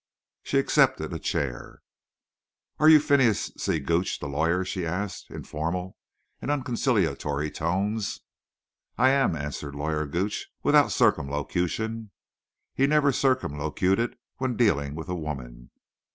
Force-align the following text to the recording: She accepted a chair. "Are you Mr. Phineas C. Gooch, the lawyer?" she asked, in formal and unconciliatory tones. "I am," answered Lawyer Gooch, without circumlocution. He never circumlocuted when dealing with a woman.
She 0.41 0.57
accepted 0.57 1.13
a 1.13 1.19
chair. 1.19 1.83
"Are 2.79 2.89
you 2.89 2.97
Mr. 2.99 3.03
Phineas 3.03 3.51
C. 3.55 3.79
Gooch, 3.79 4.17
the 4.19 4.25
lawyer?" 4.25 4.65
she 4.65 4.83
asked, 4.83 5.29
in 5.29 5.43
formal 5.43 5.95
and 6.41 6.49
unconciliatory 6.49 7.53
tones. 7.53 8.21
"I 8.97 9.09
am," 9.11 9.35
answered 9.35 9.75
Lawyer 9.75 10.07
Gooch, 10.07 10.47
without 10.63 10.91
circumlocution. 10.91 12.09
He 12.73 12.87
never 12.87 13.11
circumlocuted 13.11 14.17
when 14.37 14.57
dealing 14.57 14.95
with 14.95 15.07
a 15.07 15.13
woman. 15.13 15.69